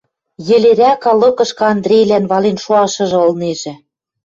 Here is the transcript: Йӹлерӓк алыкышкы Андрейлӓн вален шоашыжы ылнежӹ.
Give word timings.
Йӹлерӓк 0.47 1.03
алыкышкы 1.11 1.63
Андрейлӓн 1.73 2.25
вален 2.31 2.57
шоашыжы 2.63 3.17
ылнежӹ. 3.25 3.73